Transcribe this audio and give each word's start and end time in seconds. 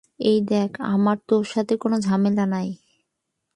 এই 0.21 0.39
দেখ, 0.45 0.71
আমার 0.87 1.17
তোর 1.27 1.43
সাথে 1.45 1.73
কোন 1.77 1.93
ঝামেলা 1.99 2.45
নাই। 2.45 2.69